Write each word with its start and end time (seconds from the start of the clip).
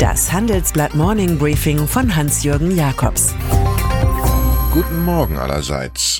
Das 0.00 0.32
Handelsblatt 0.32 0.94
Morning 0.94 1.36
Briefing 1.36 1.86
von 1.86 2.16
Hans-Jürgen 2.16 2.74
Jakobs. 2.74 3.34
Guten 4.72 5.04
Morgen 5.04 5.36
allerseits. 5.36 6.18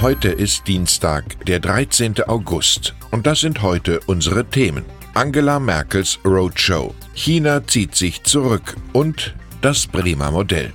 Heute 0.00 0.30
ist 0.30 0.66
Dienstag, 0.66 1.44
der 1.44 1.60
13. 1.60 2.22
August. 2.22 2.94
Und 3.10 3.26
das 3.26 3.40
sind 3.40 3.60
heute 3.60 4.00
unsere 4.06 4.46
Themen. 4.46 4.86
Angela 5.12 5.60
Merkels 5.60 6.18
Roadshow. 6.24 6.94
China 7.12 7.62
zieht 7.66 7.94
sich 7.94 8.22
zurück 8.22 8.74
und 8.94 9.34
das 9.60 9.86
Bremer 9.86 10.30
Modell. 10.30 10.72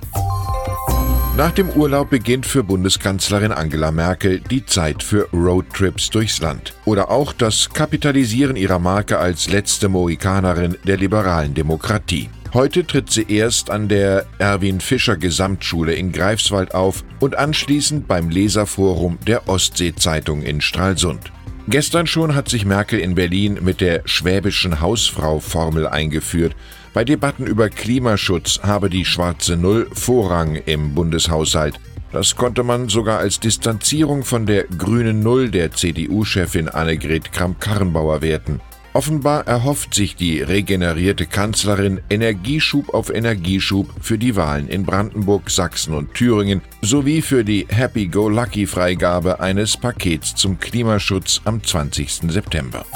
Nach 1.36 1.52
dem 1.52 1.68
Urlaub 1.68 2.08
beginnt 2.08 2.46
für 2.46 2.64
Bundeskanzlerin 2.64 3.52
Angela 3.52 3.90
Merkel 3.90 4.40
die 4.40 4.64
Zeit 4.64 5.02
für 5.02 5.28
Roadtrips 5.34 6.08
durchs 6.08 6.40
Land. 6.40 6.72
Oder 6.86 7.10
auch 7.10 7.34
das 7.34 7.68
Kapitalisieren 7.68 8.56
ihrer 8.56 8.78
Marke 8.78 9.18
als 9.18 9.50
letzte 9.50 9.90
Mohikanerin 9.90 10.78
der 10.84 10.96
liberalen 10.96 11.52
Demokratie. 11.52 12.30
Heute 12.54 12.86
tritt 12.86 13.10
sie 13.10 13.26
erst 13.28 13.68
an 13.68 13.86
der 13.88 14.24
Erwin 14.38 14.80
Fischer 14.80 15.18
Gesamtschule 15.18 15.92
in 15.92 16.10
Greifswald 16.10 16.74
auf 16.74 17.04
und 17.20 17.36
anschließend 17.36 18.08
beim 18.08 18.30
Leserforum 18.30 19.18
der 19.26 19.46
Ostsee-Zeitung 19.46 20.40
in 20.40 20.62
Stralsund. 20.62 21.32
Gestern 21.68 22.06
schon 22.06 22.34
hat 22.34 22.48
sich 22.48 22.64
Merkel 22.64 22.98
in 22.98 23.14
Berlin 23.14 23.58
mit 23.60 23.82
der 23.82 24.00
schwäbischen 24.06 24.80
Hausfrau-Formel 24.80 25.86
eingeführt 25.86 26.56
bei 26.96 27.04
Debatten 27.04 27.46
über 27.46 27.68
Klimaschutz 27.68 28.60
habe 28.62 28.88
die 28.88 29.04
schwarze 29.04 29.58
Null 29.58 29.86
Vorrang 29.92 30.54
im 30.54 30.94
Bundeshaushalt. 30.94 31.78
Das 32.10 32.36
konnte 32.36 32.62
man 32.62 32.88
sogar 32.88 33.18
als 33.18 33.38
Distanzierung 33.38 34.24
von 34.24 34.46
der 34.46 34.64
grünen 34.64 35.20
Null 35.20 35.50
der 35.50 35.72
CDU-Chefin 35.72 36.70
Annegret 36.70 37.32
Kramp-Karrenbauer 37.32 38.22
werten. 38.22 38.62
Offenbar 38.94 39.46
erhofft 39.46 39.92
sich 39.92 40.16
die 40.16 40.40
regenerierte 40.40 41.26
Kanzlerin 41.26 42.00
Energieschub 42.08 42.94
auf 42.94 43.10
Energieschub 43.10 43.90
für 44.00 44.16
die 44.16 44.34
Wahlen 44.34 44.66
in 44.66 44.86
Brandenburg, 44.86 45.50
Sachsen 45.50 45.92
und 45.92 46.14
Thüringen 46.14 46.62
sowie 46.80 47.20
für 47.20 47.44
die 47.44 47.66
Happy-Go-Lucky-Freigabe 47.68 49.40
eines 49.40 49.76
Pakets 49.76 50.34
zum 50.34 50.58
Klimaschutz 50.58 51.42
am 51.44 51.62
20. 51.62 52.32
September. 52.32 52.86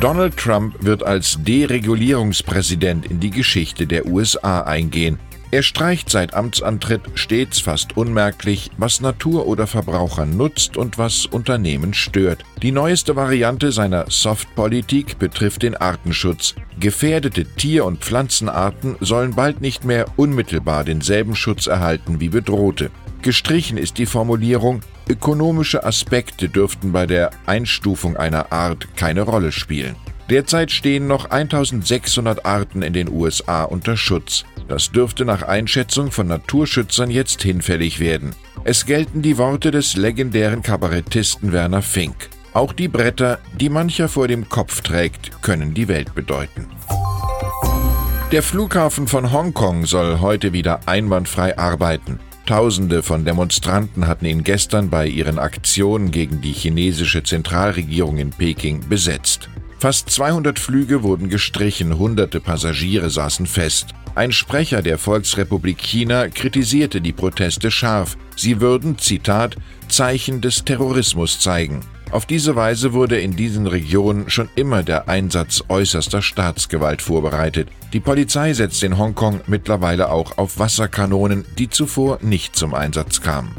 Donald 0.00 0.36
Trump 0.36 0.74
wird 0.84 1.02
als 1.02 1.38
Deregulierungspräsident 1.40 3.06
in 3.06 3.18
die 3.18 3.30
Geschichte 3.30 3.86
der 3.86 4.04
USA 4.04 4.60
eingehen. 4.60 5.18
Er 5.50 5.62
streicht 5.62 6.10
seit 6.10 6.34
Amtsantritt 6.34 7.00
stets 7.14 7.60
fast 7.60 7.96
unmerklich, 7.96 8.70
was 8.76 9.00
Natur 9.00 9.46
oder 9.46 9.66
Verbraucher 9.66 10.26
nutzt 10.26 10.76
und 10.76 10.98
was 10.98 11.24
Unternehmen 11.24 11.94
stört. 11.94 12.44
Die 12.62 12.72
neueste 12.72 13.16
Variante 13.16 13.72
seiner 13.72 14.04
Softpolitik 14.10 15.18
betrifft 15.18 15.62
den 15.62 15.76
Artenschutz. 15.76 16.54
Gefährdete 16.78 17.46
Tier- 17.46 17.86
und 17.86 18.00
Pflanzenarten 18.00 18.96
sollen 19.00 19.34
bald 19.34 19.62
nicht 19.62 19.86
mehr 19.86 20.04
unmittelbar 20.16 20.84
denselben 20.84 21.34
Schutz 21.34 21.68
erhalten 21.68 22.20
wie 22.20 22.28
bedrohte. 22.28 22.90
Gestrichen 23.26 23.76
ist 23.76 23.98
die 23.98 24.06
Formulierung, 24.06 24.82
ökonomische 25.08 25.82
Aspekte 25.82 26.48
dürften 26.48 26.92
bei 26.92 27.06
der 27.06 27.32
Einstufung 27.44 28.16
einer 28.16 28.52
Art 28.52 28.86
keine 28.94 29.22
Rolle 29.22 29.50
spielen. 29.50 29.96
Derzeit 30.30 30.70
stehen 30.70 31.08
noch 31.08 31.28
1600 31.28 32.46
Arten 32.46 32.82
in 32.82 32.92
den 32.92 33.08
USA 33.08 33.64
unter 33.64 33.96
Schutz. 33.96 34.44
Das 34.68 34.92
dürfte 34.92 35.24
nach 35.24 35.42
Einschätzung 35.42 36.12
von 36.12 36.28
Naturschützern 36.28 37.10
jetzt 37.10 37.42
hinfällig 37.42 37.98
werden. 37.98 38.32
Es 38.62 38.86
gelten 38.86 39.22
die 39.22 39.38
Worte 39.38 39.72
des 39.72 39.96
legendären 39.96 40.62
Kabarettisten 40.62 41.50
Werner 41.50 41.82
Fink. 41.82 42.28
Auch 42.52 42.72
die 42.72 42.86
Bretter, 42.86 43.40
die 43.58 43.70
mancher 43.70 44.08
vor 44.08 44.28
dem 44.28 44.48
Kopf 44.48 44.82
trägt, 44.82 45.42
können 45.42 45.74
die 45.74 45.88
Welt 45.88 46.14
bedeuten. 46.14 46.68
Der 48.30 48.44
Flughafen 48.44 49.08
von 49.08 49.32
Hongkong 49.32 49.84
soll 49.84 50.20
heute 50.20 50.52
wieder 50.52 50.78
einwandfrei 50.86 51.58
arbeiten. 51.58 52.20
Tausende 52.46 53.02
von 53.02 53.24
Demonstranten 53.24 54.06
hatten 54.06 54.24
ihn 54.24 54.44
gestern 54.44 54.88
bei 54.88 55.08
ihren 55.08 55.40
Aktionen 55.40 56.12
gegen 56.12 56.40
die 56.40 56.52
chinesische 56.52 57.24
Zentralregierung 57.24 58.18
in 58.18 58.30
Peking 58.30 58.88
besetzt. 58.88 59.48
Fast 59.80 60.10
200 60.10 60.58
Flüge 60.58 61.02
wurden 61.02 61.28
gestrichen, 61.28 61.98
hunderte 61.98 62.40
Passagiere 62.40 63.10
saßen 63.10 63.46
fest. 63.46 63.88
Ein 64.14 64.30
Sprecher 64.30 64.80
der 64.80 64.96
Volksrepublik 64.96 65.78
China 65.78 66.28
kritisierte 66.28 67.00
die 67.00 67.12
Proteste 67.12 67.70
scharf. 67.70 68.16
Sie 68.36 68.60
würden, 68.60 68.96
Zitat, 68.96 69.56
Zeichen 69.88 70.40
des 70.40 70.64
Terrorismus 70.64 71.40
zeigen. 71.40 71.80
Auf 72.16 72.24
diese 72.24 72.56
Weise 72.56 72.94
wurde 72.94 73.20
in 73.20 73.36
diesen 73.36 73.66
Regionen 73.66 74.30
schon 74.30 74.48
immer 74.54 74.82
der 74.82 75.06
Einsatz 75.06 75.62
äußerster 75.68 76.22
Staatsgewalt 76.22 77.02
vorbereitet. 77.02 77.68
Die 77.92 78.00
Polizei 78.00 78.54
setzt 78.54 78.82
in 78.82 78.96
Hongkong 78.96 79.42
mittlerweile 79.48 80.08
auch 80.08 80.38
auf 80.38 80.58
Wasserkanonen, 80.58 81.44
die 81.58 81.68
zuvor 81.68 82.18
nicht 82.22 82.56
zum 82.56 82.72
Einsatz 82.72 83.20
kamen. 83.20 83.54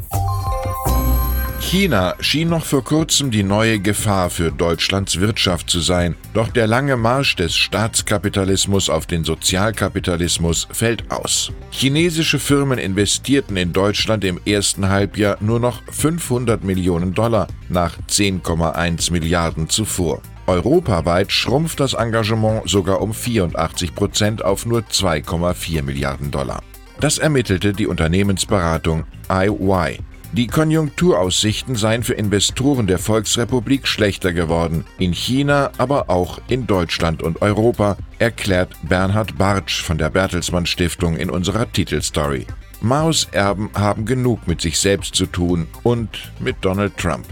China 1.68 2.14
schien 2.20 2.48
noch 2.48 2.64
vor 2.64 2.82
kurzem 2.82 3.30
die 3.30 3.42
neue 3.42 3.78
Gefahr 3.78 4.30
für 4.30 4.50
Deutschlands 4.50 5.20
Wirtschaft 5.20 5.68
zu 5.68 5.80
sein, 5.80 6.14
doch 6.32 6.48
der 6.48 6.66
lange 6.66 6.96
Marsch 6.96 7.36
des 7.36 7.54
Staatskapitalismus 7.54 8.88
auf 8.88 9.04
den 9.04 9.22
Sozialkapitalismus 9.22 10.66
fällt 10.72 11.10
aus. 11.10 11.52
Chinesische 11.70 12.38
Firmen 12.38 12.78
investierten 12.78 13.58
in 13.58 13.74
Deutschland 13.74 14.24
im 14.24 14.40
ersten 14.46 14.88
Halbjahr 14.88 15.36
nur 15.40 15.60
noch 15.60 15.82
500 15.92 16.64
Millionen 16.64 17.12
Dollar 17.12 17.48
nach 17.68 17.98
10,1 18.08 19.12
Milliarden 19.12 19.68
zuvor. 19.68 20.22
Europaweit 20.46 21.30
schrumpft 21.30 21.80
das 21.80 21.92
Engagement 21.92 22.66
sogar 22.66 23.02
um 23.02 23.12
84 23.12 23.94
Prozent 23.94 24.42
auf 24.42 24.64
nur 24.64 24.80
2,4 24.80 25.82
Milliarden 25.82 26.30
Dollar. 26.30 26.62
Das 26.98 27.18
ermittelte 27.18 27.74
die 27.74 27.86
Unternehmensberatung 27.86 29.04
IY. 29.30 29.98
Die 30.32 30.46
Konjunkturaussichten 30.46 31.74
seien 31.74 32.02
für 32.02 32.12
Investoren 32.12 32.86
der 32.86 32.98
Volksrepublik 32.98 33.86
schlechter 33.88 34.34
geworden, 34.34 34.84
in 34.98 35.12
China, 35.12 35.70
aber 35.78 36.10
auch 36.10 36.38
in 36.48 36.66
Deutschland 36.66 37.22
und 37.22 37.40
Europa, 37.40 37.96
erklärt 38.18 38.70
Bernhard 38.82 39.38
Bartsch 39.38 39.82
von 39.82 39.96
der 39.96 40.10
Bertelsmann 40.10 40.66
Stiftung 40.66 41.16
in 41.16 41.30
unserer 41.30 41.72
Titelstory. 41.72 42.46
Maos 42.82 43.26
Erben 43.32 43.70
haben 43.74 44.04
genug 44.04 44.46
mit 44.46 44.60
sich 44.60 44.78
selbst 44.78 45.14
zu 45.14 45.26
tun 45.26 45.66
und 45.82 46.30
mit 46.40 46.56
Donald 46.60 46.96
Trump. 46.98 47.26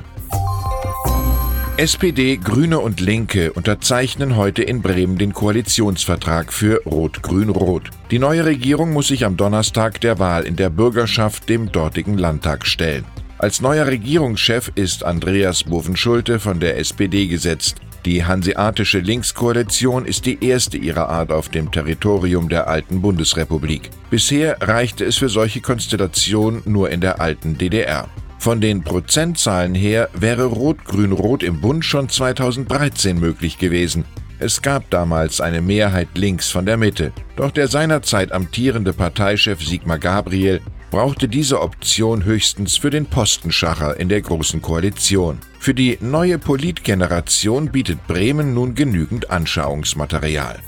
SPD, 1.78 2.38
Grüne 2.38 2.78
und 2.78 3.00
Linke 3.00 3.52
unterzeichnen 3.52 4.36
heute 4.36 4.62
in 4.62 4.80
Bremen 4.80 5.18
den 5.18 5.34
Koalitionsvertrag 5.34 6.50
für 6.50 6.82
Rot-Grün-Rot. 6.86 7.90
Die 8.10 8.18
neue 8.18 8.46
Regierung 8.46 8.94
muss 8.94 9.08
sich 9.08 9.26
am 9.26 9.36
Donnerstag 9.36 10.00
der 10.00 10.18
Wahl 10.18 10.44
in 10.44 10.56
der 10.56 10.70
Bürgerschaft 10.70 11.50
dem 11.50 11.70
dortigen 11.70 12.16
Landtag 12.16 12.64
stellen. 12.64 13.04
Als 13.36 13.60
neuer 13.60 13.86
Regierungschef 13.86 14.72
ist 14.74 15.04
Andreas 15.04 15.64
Boven-Schulte 15.64 16.38
von 16.38 16.60
der 16.60 16.78
SPD 16.78 17.26
gesetzt. 17.26 17.76
Die 18.06 18.24
hanseatische 18.24 19.00
Linkskoalition 19.00 20.06
ist 20.06 20.24
die 20.24 20.42
erste 20.42 20.78
ihrer 20.78 21.10
Art 21.10 21.30
auf 21.30 21.50
dem 21.50 21.70
Territorium 21.70 22.48
der 22.48 22.68
alten 22.68 23.02
Bundesrepublik. 23.02 23.90
Bisher 24.08 24.56
reichte 24.62 25.04
es 25.04 25.16
für 25.18 25.28
solche 25.28 25.60
Konstellationen 25.60 26.62
nur 26.64 26.88
in 26.88 27.02
der 27.02 27.20
alten 27.20 27.58
DDR. 27.58 28.08
Von 28.38 28.60
den 28.60 28.82
Prozentzahlen 28.82 29.74
her 29.74 30.08
wäre 30.14 30.44
Rot-Grün-Rot 30.44 31.42
im 31.42 31.60
Bund 31.60 31.84
schon 31.84 32.08
2013 32.08 33.18
möglich 33.18 33.58
gewesen. 33.58 34.04
Es 34.38 34.60
gab 34.60 34.90
damals 34.90 35.40
eine 35.40 35.62
Mehrheit 35.62 36.08
links 36.14 36.50
von 36.50 36.66
der 36.66 36.76
Mitte. 36.76 37.12
Doch 37.36 37.50
der 37.50 37.68
seinerzeit 37.68 38.32
amtierende 38.32 38.92
Parteichef 38.92 39.62
Sigmar 39.62 39.98
Gabriel 39.98 40.60
brauchte 40.90 41.26
diese 41.28 41.60
Option 41.60 42.24
höchstens 42.24 42.76
für 42.76 42.90
den 42.90 43.06
Postenschacher 43.06 43.98
in 43.98 44.08
der 44.08 44.20
Großen 44.20 44.62
Koalition. 44.62 45.38
Für 45.58 45.74
die 45.74 45.98
neue 46.00 46.38
Politgeneration 46.38 47.70
bietet 47.70 48.06
Bremen 48.06 48.54
nun 48.54 48.74
genügend 48.74 49.30
Anschauungsmaterial. 49.30 50.60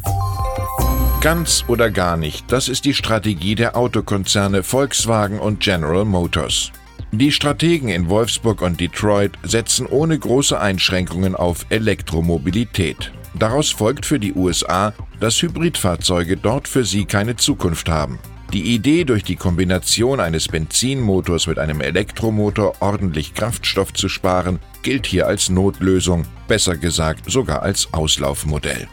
Ganz 1.21 1.65
oder 1.69 1.91
gar 1.91 2.17
nicht, 2.17 2.51
das 2.51 2.69
ist 2.69 2.85
die 2.85 2.95
Strategie 2.95 3.55
der 3.55 3.77
Autokonzerne 3.77 4.63
Volkswagen 4.63 5.39
und 5.39 5.61
General 5.61 6.05
Motors. 6.05 6.73
Die 7.11 7.33
Strategen 7.33 7.89
in 7.89 8.11
Wolfsburg 8.11 8.61
und 8.61 8.81
Detroit 8.81 9.33
setzen 9.43 9.87
ohne 9.87 10.19
große 10.19 10.61
Einschränkungen 10.61 11.35
auf 11.35 11.65
Elektromobilität. 11.71 13.13
Daraus 13.35 13.71
folgt 13.71 14.05
für 14.05 14.19
die 14.19 14.35
USA, 14.35 14.93
dass 15.19 15.41
Hybridfahrzeuge 15.41 16.37
dort 16.37 16.69
für 16.69 16.85
sie 16.85 17.07
keine 17.07 17.37
Zukunft 17.37 17.89
haben. 17.89 18.19
Die 18.53 18.75
Idee, 18.75 19.05
durch 19.05 19.25
die 19.25 19.37
Kombination 19.37 20.21
eines 20.21 20.49
Benzinmotors 20.49 21.47
mit 21.47 21.59
einem 21.59 21.81
Elektromotor 21.81 22.75
ordentlich 22.81 23.35
Kraftstoff 23.35 23.93
zu 23.93 24.09
sparen, 24.09 24.59
gilt 24.83 25.07
hier 25.07 25.27
als 25.27 25.49
Notlösung, 25.49 26.27
besser 26.47 26.77
gesagt 26.77 27.31
sogar 27.31 27.63
als 27.63 27.93
Auslaufmodell. 27.93 28.87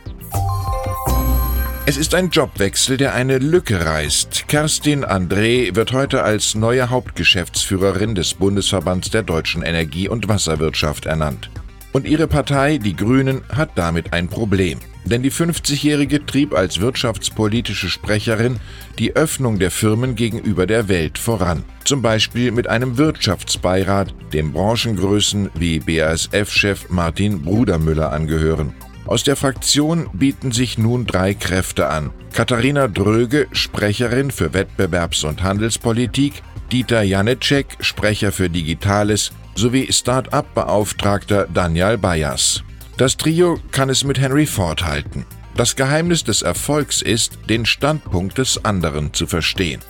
Es 1.88 1.98
ist 1.98 2.16
ein 2.16 2.32
Jobwechsel, 2.32 2.98
der 2.98 3.14
eine 3.14 3.38
Lücke 3.38 3.86
reißt. 3.86 4.48
Kerstin 4.48 5.06
André 5.06 5.76
wird 5.76 5.92
heute 5.92 6.24
als 6.24 6.56
neue 6.56 6.90
Hauptgeschäftsführerin 6.90 8.16
des 8.16 8.34
Bundesverbands 8.34 9.12
der 9.12 9.22
deutschen 9.22 9.62
Energie- 9.62 10.10
und 10.10 10.28
Wasserwirtschaft 10.28 11.06
ernannt. 11.06 11.52
Und 11.92 12.08
ihre 12.08 12.26
Partei, 12.26 12.80
die 12.80 12.96
Grünen, 12.96 13.44
hat 13.50 13.70
damit 13.76 14.14
ein 14.14 14.28
Problem. 14.30 14.80
Denn 15.04 15.22
die 15.22 15.32
50-Jährige 15.32 16.26
trieb 16.26 16.56
als 16.56 16.82
wirtschaftspolitische 16.82 17.90
Sprecherin 17.90 18.60
die 18.98 19.16
Öffnung 19.16 19.60
der 19.60 19.70
Firmen 19.70 20.16
gegenüber 20.16 20.66
der 20.66 20.88
Welt 20.88 21.20
voran. 21.20 21.64
Zum 21.84 22.02
Beispiel 22.02 22.52
mit 22.52 22.68
einem 22.68 22.98
Wirtschaftsbeirat, 22.98 24.12
dem 24.34 24.54
Branchengrößen 24.54 25.52
wie 25.54 25.78
BASF-Chef 25.78 26.90
Martin 26.90 27.44
Brudermüller 27.44 28.12
angehören. 28.12 28.74
Aus 29.08 29.24
der 29.24 29.36
Fraktion 29.36 30.10
bieten 30.14 30.52
sich 30.52 30.80
nun 30.80 31.06
drei 31.06 31.36
Kräfte 31.36 31.88
an. 31.90 32.10
Katharina 32.34 32.88
Dröge, 32.88 33.48
Sprecherin 33.52 34.32
für 34.32 34.54
Wettbewerbs- 34.54 35.26
und 35.26 35.44
Handelspolitik, 35.44 36.42
Dieter 36.72 37.04
Janecek, 37.04 37.78
Sprecher 37.82 38.32
für 38.32 38.50
Digitales, 38.50 39.32
sowie 39.54 39.92
Start-up-Beauftragter 39.94 41.48
Daniel 41.54 42.00
Bayers. 42.00 42.64
Das 42.98 43.16
Trio 43.16 43.60
kann 43.72 43.90
es 43.90 44.04
mit 44.04 44.20
Henry 44.20 44.48
Ford 44.48 44.84
halten. 44.84 45.26
Das 45.56 45.76
Geheimnis 45.76 46.24
des 46.24 46.42
Erfolgs 46.42 47.04
ist, 47.04 47.38
den 47.48 47.68
Standpunkt 47.68 48.40
des 48.40 48.66
anderen 48.66 49.14
zu 49.14 49.28
verstehen. 49.28 49.82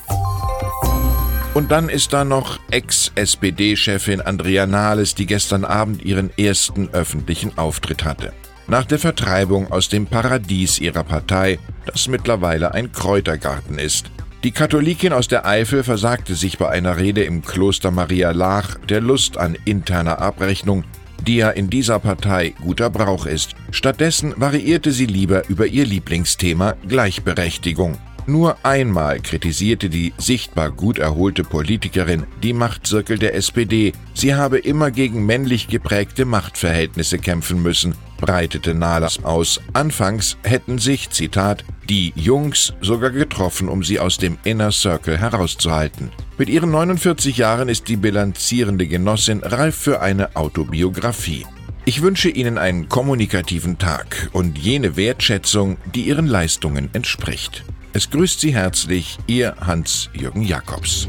Und 1.53 1.71
dann 1.71 1.87
ist 1.87 2.11
da 2.11 2.25
noch 2.25 2.59
Ex-SPD-Chefin 2.69 4.19
Andrea 4.19 4.67
Nahles, 4.67 5.15
die 5.15 5.25
gestern 5.25 5.63
Abend 5.63 6.03
ihren 6.03 6.37
ersten 6.37 6.89
öffentlichen 6.89 7.57
Auftritt 7.57 8.03
hatte 8.03 8.33
nach 8.67 8.85
der 8.85 8.99
Vertreibung 8.99 9.71
aus 9.71 9.89
dem 9.89 10.07
Paradies 10.07 10.79
ihrer 10.79 11.03
Partei, 11.03 11.59
das 11.85 12.07
mittlerweile 12.07 12.73
ein 12.73 12.91
Kräutergarten 12.91 13.77
ist. 13.77 14.11
Die 14.43 14.51
Katholikin 14.51 15.11
aus 15.11 15.27
der 15.27 15.45
Eifel 15.47 15.83
versagte 15.83 16.35
sich 16.35 16.57
bei 16.57 16.69
einer 16.69 16.97
Rede 16.97 17.23
im 17.23 17.41
Kloster 17.41 17.89
Maria 17.89 18.31
Laach 18.31 18.75
der 18.89 19.01
Lust 19.01 19.37
an 19.37 19.57
interner 19.65 20.19
Abrechnung, 20.21 20.83
die 21.25 21.37
ja 21.37 21.49
in 21.49 21.69
dieser 21.69 21.99
Partei 21.99 22.53
guter 22.61 22.89
Brauch 22.89 23.25
ist. 23.25 23.55
Stattdessen 23.71 24.33
variierte 24.37 24.91
sie 24.91 25.07
lieber 25.07 25.47
über 25.49 25.65
ihr 25.65 25.85
Lieblingsthema 25.85 26.75
Gleichberechtigung. 26.87 27.97
Nur 28.27 28.57
einmal 28.63 29.19
kritisierte 29.19 29.89
die 29.89 30.13
sichtbar 30.17 30.71
gut 30.71 30.97
erholte 30.97 31.43
Politikerin 31.43 32.25
die 32.41 32.53
Machtzirkel 32.53 33.19
der 33.19 33.35
SPD. 33.35 33.93
Sie 34.15 34.33
habe 34.33 34.57
immer 34.57 34.89
gegen 34.89 35.25
männlich 35.25 35.67
geprägte 35.67 36.25
Machtverhältnisse 36.25 37.19
kämpfen 37.19 37.61
müssen, 37.61 37.93
breitete 38.17 38.73
Nahles 38.73 39.23
aus. 39.23 39.61
Anfangs 39.73 40.37
hätten 40.43 40.77
sich, 40.77 41.09
Zitat, 41.09 41.63
die 41.89 42.13
Jungs 42.15 42.73
sogar 42.81 43.11
getroffen, 43.11 43.69
um 43.69 43.83
sie 43.83 43.99
aus 43.99 44.17
dem 44.17 44.37
Inner 44.43 44.71
Circle 44.71 45.17
herauszuhalten. 45.17 46.11
Mit 46.37 46.49
ihren 46.49 46.71
49 46.71 47.37
Jahren 47.37 47.69
ist 47.69 47.87
die 47.87 47.97
bilanzierende 47.97 48.87
Genossin 48.87 49.41
reif 49.43 49.75
für 49.75 50.01
eine 50.01 50.35
Autobiografie. 50.35 51.45
Ich 51.87 52.01
wünsche 52.01 52.29
Ihnen 52.29 52.57
einen 52.57 52.89
kommunikativen 52.89 53.77
Tag 53.77 54.29
und 54.33 54.57
jene 54.57 54.97
Wertschätzung, 54.97 55.77
die 55.93 56.01
Ihren 56.01 56.25
Leistungen 56.25 56.89
entspricht. 56.93 57.63
Es 57.93 58.09
grüßt 58.09 58.41
Sie 58.41 58.55
herzlich 58.55 59.19
Ihr 59.27 59.55
Hans-Jürgen 59.61 60.41
Jakobs. 60.41 61.07